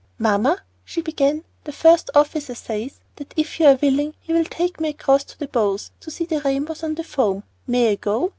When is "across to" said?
4.89-5.37